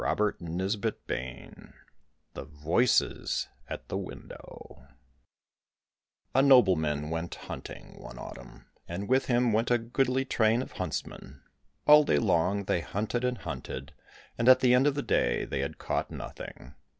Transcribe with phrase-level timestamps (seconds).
[0.03, 1.73] 45 THE VOICES AT THE WINDOW
[2.33, 4.87] THE VOICES AT THE WINDOW
[6.33, 11.43] A NOBLEMAN went hunting one autumn, and with him went a goodly train of huntsmen.
[11.85, 13.93] All day long they hunted and hunted,
[14.39, 16.73] and at the end of the day they had caught nothing.